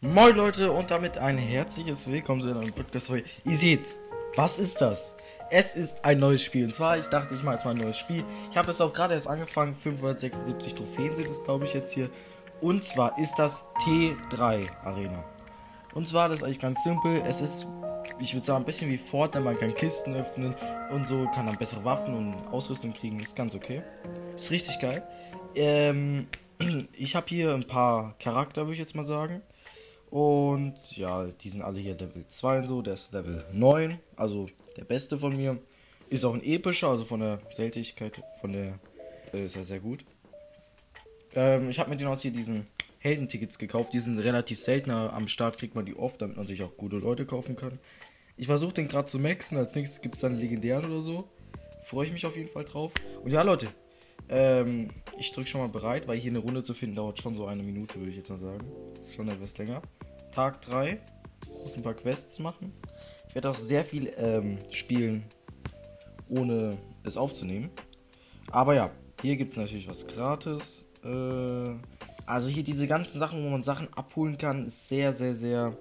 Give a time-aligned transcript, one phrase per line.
[0.00, 3.28] Moin Leute und damit ein herzliches Willkommen zu einem Podcast heute.
[3.44, 3.98] Ihr seht's,
[4.36, 5.16] was ist das?
[5.50, 7.96] Es ist ein neues Spiel und zwar, ich dachte, ich mache jetzt mal ein neues
[7.96, 8.22] Spiel.
[8.48, 12.10] Ich habe es auch gerade erst angefangen, 576 Trophäen sind es glaube ich jetzt hier.
[12.60, 15.24] Und zwar ist das T3 Arena.
[15.94, 17.20] Und zwar, das ist eigentlich ganz simpel.
[17.26, 17.66] Es ist,
[18.20, 19.44] ich würde sagen, ein bisschen wie Fortnite.
[19.44, 20.54] Man kann Kisten öffnen
[20.92, 23.18] und so, kann dann bessere Waffen und Ausrüstung kriegen.
[23.18, 23.82] Ist ganz okay.
[24.36, 25.02] Ist richtig geil.
[25.56, 26.28] Ähm,
[26.92, 29.42] ich habe hier ein paar Charakter, würde ich jetzt mal sagen.
[30.10, 32.82] Und ja, die sind alle hier Level 2 und so.
[32.82, 35.58] Der ist Level 9, also der beste von mir.
[36.08, 38.78] Ist auch ein epischer, also von der Seltenheit, von der
[39.34, 40.04] äh, ist er sehr gut.
[41.34, 42.66] Ähm, ich habe mir den auch hier diesen
[43.00, 43.92] Heldentickets gekauft.
[43.92, 45.12] Die sind relativ seltener.
[45.12, 47.78] Am Start kriegt man die oft, damit man sich auch gute Leute kaufen kann.
[48.38, 49.58] Ich versuche den gerade zu maxen.
[49.58, 51.28] Als nächstes gibt es dann legendären oder so.
[51.82, 52.92] Freue ich mich auf jeden Fall drauf.
[53.22, 53.68] Und ja, Leute,
[54.28, 57.46] ähm, ich drücke schon mal bereit, weil hier eine Runde zu finden dauert schon so
[57.46, 58.64] eine Minute, würde ich jetzt mal sagen.
[58.94, 59.82] Das ist schon etwas länger.
[60.32, 61.00] Tag 3.
[61.62, 62.72] Muss ein paar Quests machen.
[63.28, 65.24] Ich werde auch sehr viel ähm, spielen,
[66.28, 67.70] ohne es aufzunehmen.
[68.50, 70.86] Aber ja, hier gibt es natürlich was gratis.
[71.04, 71.74] Äh,
[72.26, 75.76] also hier diese ganzen Sachen, wo man Sachen abholen kann, ist sehr, sehr, sehr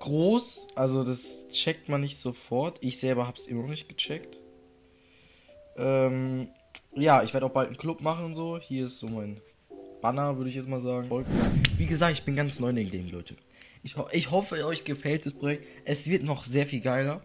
[0.00, 0.68] groß.
[0.74, 2.78] Also das checkt man nicht sofort.
[2.80, 4.40] Ich selber habe es immer noch nicht gecheckt.
[5.76, 6.48] Ähm,
[6.94, 8.58] ja, ich werde auch bald einen Club machen und so.
[8.58, 9.40] Hier ist so mein
[10.00, 11.08] Banner, würde ich jetzt mal sagen.
[11.76, 13.36] Wie gesagt, ich bin ganz neu in dem Game, Leute.
[13.82, 15.68] Ich, ho ich hoffe, euch gefällt das Projekt.
[15.84, 17.22] Es wird noch sehr viel geiler.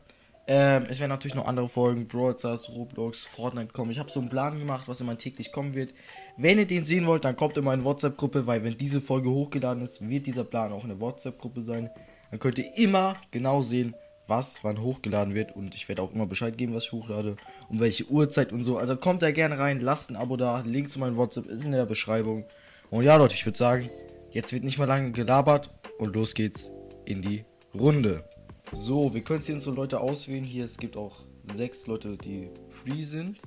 [0.49, 3.91] Ähm, es werden natürlich noch andere Folgen, Brawl Stars, Roblox, Fortnite kommen.
[3.91, 5.93] Ich habe so einen Plan gemacht, was immer täglich kommen wird.
[6.37, 9.83] Wenn ihr den sehen wollt, dann kommt in meine WhatsApp-Gruppe, weil wenn diese Folge hochgeladen
[9.83, 11.89] ist, wird dieser Plan auch in der WhatsApp-Gruppe sein.
[12.31, 13.93] Dann könnt ihr immer genau sehen,
[14.27, 17.37] was wann hochgeladen wird und ich werde auch immer Bescheid geben, was ich hochlade
[17.69, 18.77] und welche Uhrzeit und so.
[18.77, 21.71] Also kommt da gerne rein, lasst ein Abo da, Link zu meinem WhatsApp ist in
[21.71, 22.45] der Beschreibung.
[22.89, 23.89] Und ja, Leute, ich würde sagen,
[24.31, 26.71] jetzt wird nicht mehr lange gelabert und los geht's
[27.05, 28.23] in die Runde.
[28.71, 30.43] So, wir können hier so Leute auswählen.
[30.43, 31.21] Hier, es gibt auch
[31.55, 33.39] sechs Leute, die free sind.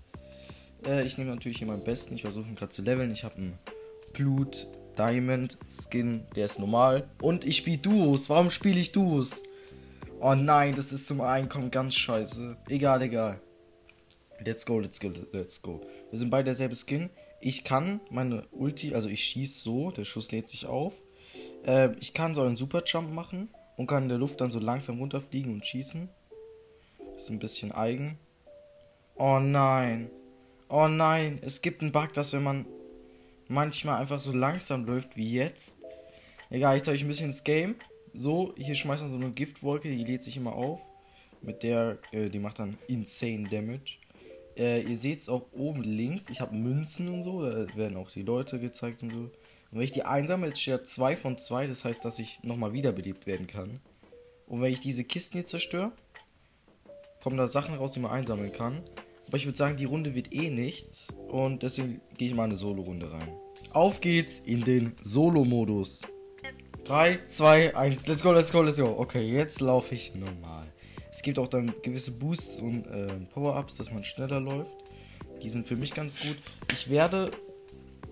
[0.84, 2.14] Äh, ich nehme natürlich hier meinen besten.
[2.14, 3.10] Ich versuche ihn gerade zu leveln.
[3.10, 3.58] Ich habe einen
[4.14, 4.66] Blut
[4.96, 7.06] Diamond Skin, der ist normal.
[7.20, 8.30] Und ich spiele Duos.
[8.30, 9.42] Warum spiele ich Duos?
[10.22, 12.54] Oh nein, das ist zum Einkommen ganz scheiße.
[12.68, 13.40] Egal, egal.
[14.44, 15.80] Let's go, let's go, let's go.
[16.10, 17.08] Wir sind beide derselbe Skin.
[17.40, 20.92] Ich kann meine Ulti, also ich schieße so, der Schuss lädt sich auf.
[21.64, 23.48] Äh, ich kann so einen Super Jump machen
[23.78, 26.10] und kann in der Luft dann so langsam runterfliegen und schießen.
[27.16, 28.18] ist ein bisschen eigen.
[29.16, 30.10] Oh nein.
[30.68, 32.66] Oh nein, es gibt einen Bug, dass wenn man
[33.48, 35.78] manchmal einfach so langsam läuft wie jetzt.
[36.50, 37.76] Egal, ich zeige euch ein bisschen das Game.
[38.14, 40.80] So, hier schmeißt man so eine Giftwolke, die lädt sich immer auf.
[41.42, 43.98] Mit der, äh, die macht dann insane Damage.
[44.56, 48.10] Äh, ihr seht es auch oben links, ich habe Münzen und so, da werden auch
[48.10, 49.18] die Leute gezeigt und so.
[49.18, 52.72] Und wenn ich die einsammle, jetzt steht 2 von 2, das heißt, dass ich nochmal
[52.72, 53.80] wiederbelebt werden kann.
[54.46, 55.92] Und wenn ich diese Kisten hier zerstöre,
[57.22, 58.82] kommen da Sachen raus, die man einsammeln kann.
[59.28, 61.08] Aber ich würde sagen, die Runde wird eh nichts.
[61.28, 63.28] Und deswegen gehe ich mal eine Solo-Runde rein.
[63.72, 66.02] Auf geht's in den Solo-Modus.
[66.90, 68.96] 3, 2, 1, let's go, let's go, let's go.
[68.98, 70.66] Okay, jetzt laufe ich normal.
[71.12, 74.76] Es gibt auch dann gewisse Boosts und äh, Power-Ups, dass man schneller läuft.
[75.40, 76.36] Die sind für mich ganz gut.
[76.72, 77.30] Ich werde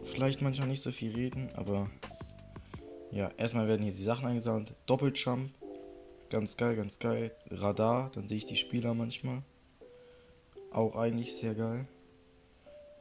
[0.05, 1.91] vielleicht manchmal nicht so viel reden, aber
[3.11, 4.72] ja, erstmal werden hier die Sachen eingesammelt.
[4.87, 5.50] Doppeljump,
[6.31, 7.33] ganz geil, ganz geil.
[7.50, 9.43] Radar, dann sehe ich die Spieler manchmal.
[10.71, 11.89] Auch eigentlich sehr geil.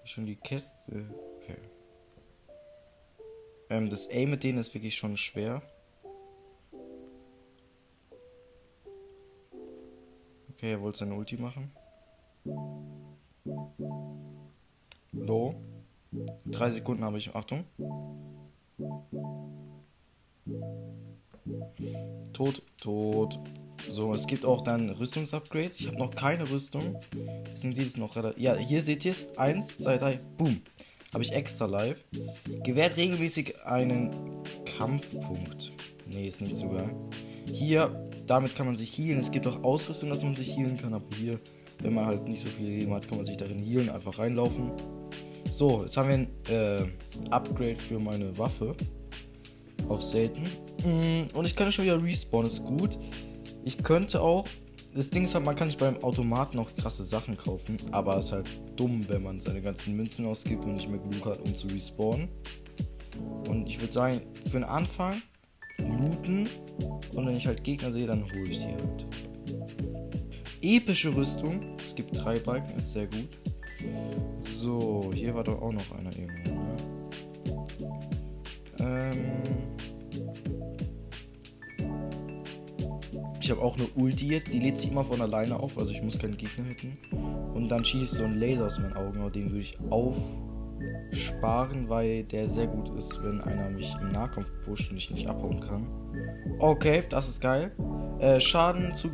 [0.05, 1.05] Schon die Käste.
[1.37, 1.57] Okay.
[3.69, 5.61] Ähm, das A mit denen ist wirklich schon schwer.
[10.51, 11.71] Okay, er wollte seine Ulti machen.
[15.11, 15.55] Low.
[16.45, 17.35] Drei Sekunden habe ich.
[17.35, 17.65] Achtung.
[22.33, 23.39] Tot, tot.
[23.89, 25.79] So, es gibt auch dann Rüstungsupgrades.
[25.79, 26.99] Ich habe noch keine Rüstung.
[27.53, 28.41] Deswegen sieht es noch relativ.
[28.41, 29.37] Ja, hier seht ihr es.
[29.37, 30.19] Eins, zwei, drei.
[30.37, 30.61] Boom.
[31.13, 32.03] Habe ich extra live.
[32.63, 34.43] Gewährt regelmäßig einen
[34.77, 35.71] Kampfpunkt.
[36.05, 36.93] Nee, ist nicht so geil.
[37.51, 39.19] Hier damit kann man sich healen.
[39.19, 41.39] Es gibt auch Ausrüstung, dass man sich healen kann, aber hier,
[41.81, 44.71] wenn man halt nicht so viel Leben hat, kann man sich darin healen, einfach reinlaufen.
[45.51, 48.75] So, jetzt haben wir ein äh, Upgrade für meine Waffe.
[49.87, 50.43] Auf selten.
[50.83, 52.97] Mm, und ich kann schon wieder respawnen, ist gut.
[53.63, 54.45] Ich könnte auch.
[54.97, 58.25] Das Ding ist halt, man kann sich beim Automaten auch krasse Sachen kaufen, aber es
[58.25, 61.55] ist halt dumm, wenn man seine ganzen Münzen ausgibt und nicht mehr genug hat, um
[61.55, 62.29] zu respawnen.
[63.47, 65.21] Und ich würde sagen, für den Anfang
[65.77, 66.49] looten
[67.13, 69.05] und wenn ich halt Gegner sehe, dann hole ich die halt.
[70.63, 71.77] Epische Rüstung.
[71.77, 73.29] Es gibt drei Balken, ist sehr gut.
[74.59, 76.55] So, hier war doch auch noch einer irgendwo.
[76.55, 76.75] Ne?
[78.79, 79.76] Ähm,
[83.47, 86.03] Ich habe auch eine Ulti jetzt, die lädt sich immer von alleine auf, also ich
[86.03, 86.97] muss keinen Gegner hitten.
[87.53, 92.25] Und dann schießt so ein Laser aus meinen Augen, aber den würde ich aufsparen, weil
[92.25, 95.87] der sehr gut ist, wenn einer mich im Nahkampf pusht und ich nicht abhauen kann.
[96.59, 97.71] Okay, das ist geil.
[98.19, 99.11] Äh, Schaden zu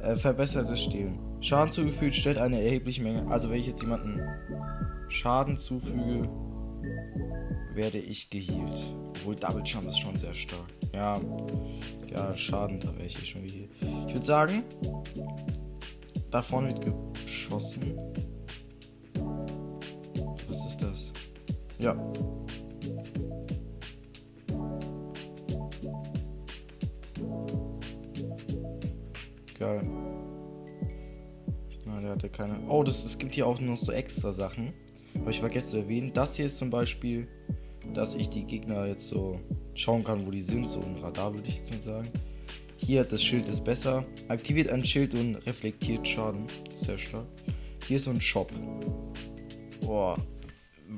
[0.00, 1.18] äh, verbessertes Stehen.
[1.40, 3.26] Schaden zugefügt stellt eine erhebliche Menge.
[3.32, 4.20] Also wenn ich jetzt jemanden
[5.08, 6.28] Schaden zufüge,
[7.74, 8.80] werde ich geheilt.
[9.20, 10.66] Obwohl Double Jump ist schon sehr stark.
[10.94, 11.20] Ja,
[12.10, 13.70] ja, Schaden, da wäre ich schon geheilt.
[14.08, 14.64] Ich würde sagen,
[16.30, 16.94] da vorne wird
[17.24, 17.98] geschossen.
[20.48, 21.12] Was ist das?
[21.78, 21.94] Ja.
[29.58, 29.82] Geil.
[31.84, 32.58] Na, der hatte keine.
[32.68, 34.72] Oh, das, es gibt hier auch noch so extra Sachen.
[35.18, 36.12] Habe ich vergessen zu erwähnen.
[36.14, 37.28] Das hier ist zum Beispiel,
[37.94, 39.40] dass ich die Gegner jetzt so
[39.74, 40.68] schauen kann, wo die sind.
[40.68, 42.08] So ein Radar würde ich jetzt mal sagen.
[42.76, 44.04] Hier, das Schild ist besser.
[44.28, 46.46] Aktiviert ein Schild und reflektiert Schaden.
[46.74, 47.26] Sehr stark.
[47.86, 48.52] Hier ist so ein Shop.
[49.82, 50.16] Boah.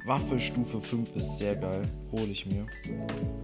[0.06, 1.82] Waffe Stufe 5 ist sehr geil.
[2.12, 2.66] Hole ich mir.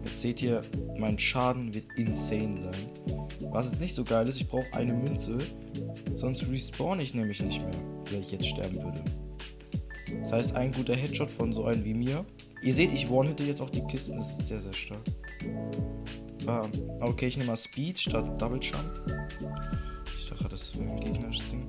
[0.05, 0.63] Jetzt seht ihr,
[0.97, 3.19] mein Schaden wird insane sein.
[3.51, 5.39] Was jetzt nicht so geil ist, ich brauche eine Münze.
[6.15, 7.81] Sonst respawn ich nämlich nicht mehr,
[8.11, 9.05] wenn ich jetzt sterben würde.
[10.23, 12.25] Das heißt, ein guter Headshot von so einem wie mir.
[12.63, 14.19] Ihr seht, ich one-hitte jetzt auch die Kisten.
[14.19, 15.03] Das ist sehr, sehr stark.
[16.47, 16.67] Ah,
[17.01, 18.91] okay, ich nehme mal Speed statt Double Jump.
[20.19, 21.67] Ich dachte, das wäre ein gegnerisches Ding.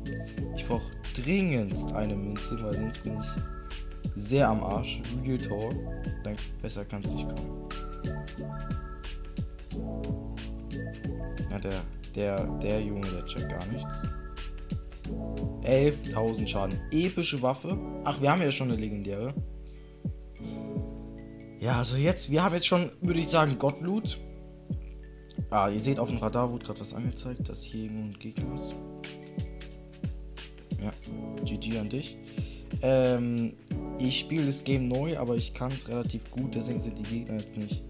[0.56, 5.01] Ich brauche dringendst eine Münze, weil sonst bin ich sehr am Arsch.
[5.24, 5.75] Real Talk.
[6.24, 7.69] Dann besser kann es nicht kommen.
[11.51, 11.81] Ja, der,
[12.15, 13.94] der, der Junge, der checkt gar nichts.
[15.63, 16.80] 11.000 Schaden.
[16.91, 17.77] Epische Waffe.
[18.06, 19.33] Ach, wir haben ja schon eine legendäre.
[21.59, 24.17] Ja, also jetzt, wir haben jetzt schon, würde ich sagen, Gottloot.
[25.50, 28.56] Ah, ihr seht auf dem Radar wurde gerade was angezeigt, dass hier irgendwo ein Gegner
[28.56, 28.75] ist.
[30.81, 30.94] Ja,
[31.44, 32.17] GG an dich.
[32.81, 33.53] Ähm,
[33.97, 37.39] ich spiele das Game neu, aber ich kann es relativ gut, deswegen sind die Gegner
[37.39, 37.83] jetzt nicht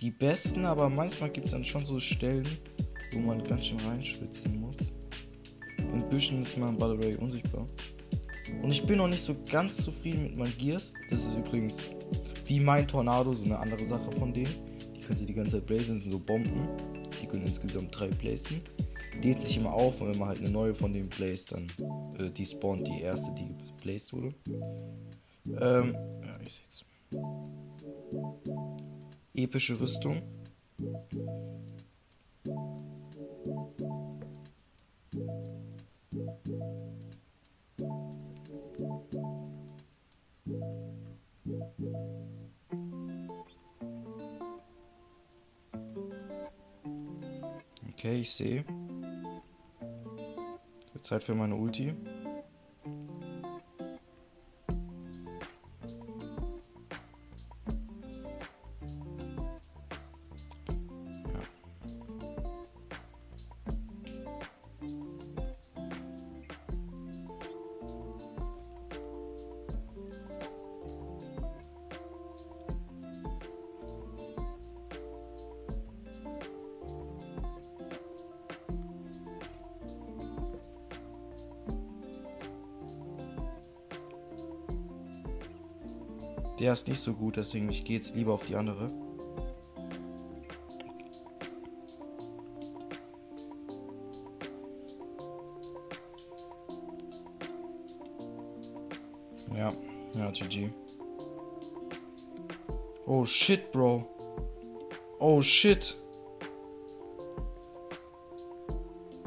[0.00, 2.48] die besten, aber manchmal gibt es dann schon so Stellen,
[3.12, 4.76] wo man ganz schön reinschwitzen muss.
[5.78, 7.66] In Büschen ist man by the way unsichtbar.
[8.62, 10.94] Und ich bin noch nicht so ganz zufrieden mit meinen Gears.
[11.10, 11.82] Das ist übrigens
[12.50, 14.52] wie mein Tornado, so eine andere Sache von denen.
[14.96, 16.68] Die können sie die ganze Zeit blazen, sind so Bomben.
[17.22, 18.60] Die können insgesamt drei placen.
[19.22, 21.68] Lädt sich immer auf und wenn man halt eine neue von denen placed, dann
[22.18, 24.34] äh, die spawnt die erste, die geplaced wurde.
[25.46, 25.94] Ähm,
[26.24, 26.84] ja, ich seh's.
[29.34, 30.20] Epische Rüstung.
[48.00, 48.64] Okay, ich sehe.
[51.02, 51.92] Zeit für meine Ulti.
[86.60, 88.90] Der ist nicht so gut, deswegen ich gehe jetzt lieber auf die andere.
[99.56, 99.72] Ja,
[100.12, 100.70] ja, GG.
[103.06, 104.06] Oh shit, Bro.
[105.18, 105.96] Oh shit.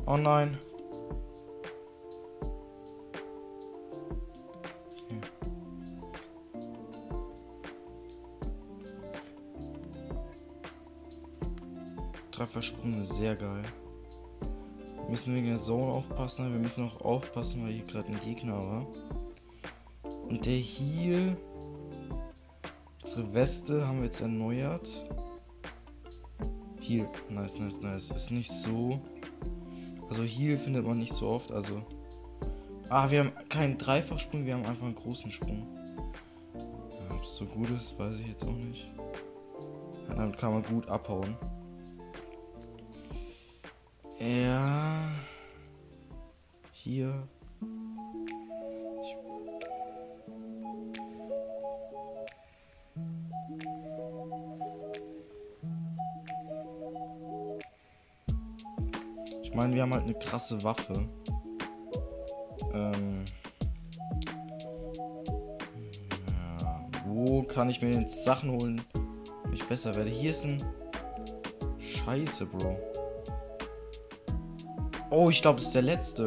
[0.05, 0.59] Oh nein.
[12.63, 13.63] Treffersprung ist sehr geil.
[14.39, 18.58] Wir müssen wegen der Zone aufpassen, wir müssen auch aufpassen, weil hier gerade ein Gegner
[18.58, 18.88] war.
[20.29, 21.36] Und der hier.
[23.03, 24.88] Unsere Weste haben wir jetzt erneuert.
[26.79, 28.12] Hier, nice, nice, nice.
[28.12, 29.01] Ist nicht so.
[30.10, 31.82] Also hier findet man nicht so oft, also.
[32.88, 35.67] Ah, wir haben keinen Dreifachsprung, wir haben einfach einen großen Sprung.
[37.10, 38.88] Ob es so gut ist, weiß ich jetzt auch nicht.
[40.08, 41.36] Damit kann man gut abhauen.
[44.24, 45.10] Ja.
[46.72, 47.27] Hier.
[59.42, 60.94] Ich, meine, wir haben halt eine krasse Waffe.
[62.74, 63.25] Ähm.
[66.62, 68.82] Ja, wo kann ich mir jetzt Sachen holen,
[69.44, 70.12] wenn ich besser werde?
[70.12, 70.63] Hier ist ein.
[71.77, 72.92] Scheiße, Bro.
[75.15, 76.25] Oh, ich glaube, das ist der letzte.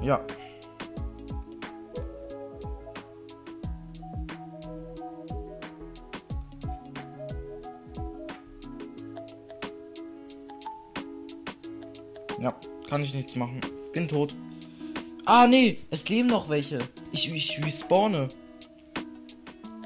[0.00, 0.24] Ja.
[12.38, 12.54] Ja,
[12.88, 13.60] kann ich nichts machen.
[13.92, 14.36] Bin tot.
[15.24, 16.78] Ah, nee, es leben noch welche.
[17.10, 18.28] Ich, ich respawne.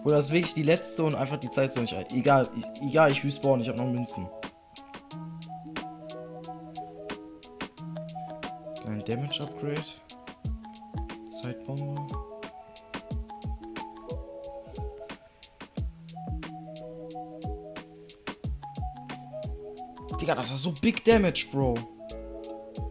[0.07, 1.93] Oder ist wirklich die letzte und einfach die Zeit so nicht.
[2.13, 4.29] Egal, ich, egal, ich respawn, ich habe noch Münzen.
[8.87, 9.83] Ein Damage Upgrade.
[11.43, 12.07] Zeitbombe.
[20.21, 21.75] Digga, das ist so Big Damage, Bro.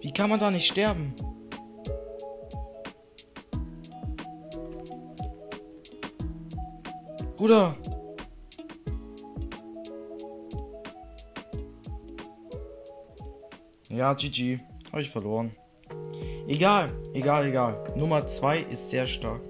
[0.02, 1.16] Wie kann man da nicht sterben?
[7.46, 7.76] Bruder.
[13.88, 14.58] Ja, GG.
[14.92, 15.52] Habe ich verloren.
[16.48, 17.84] Egal, egal, egal.
[17.96, 19.42] Nummer 2 ist sehr stark.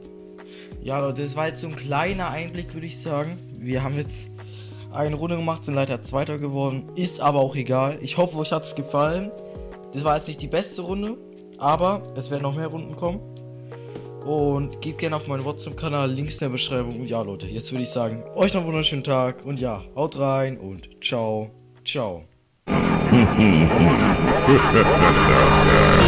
[0.82, 3.38] Ja, Leute, das war jetzt so ein kleiner Einblick, würde ich sagen.
[3.58, 4.30] Wir haben jetzt
[4.92, 6.92] eine Runde gemacht, sind leider Zweiter geworden.
[6.96, 7.98] Ist aber auch egal.
[8.02, 9.32] Ich hoffe, euch hat es gefallen.
[9.94, 11.18] Das war jetzt nicht die beste Runde,
[11.60, 13.35] aber es werden noch mehr Runden kommen.
[14.26, 17.00] Und geht gerne auf meinen WhatsApp-Kanal, Links in der Beschreibung.
[17.00, 19.46] Und ja, Leute, jetzt würde ich sagen, euch noch einen wunderschönen Tag.
[19.46, 21.52] Und ja, haut rein und ciao,
[21.86, 22.24] ciao.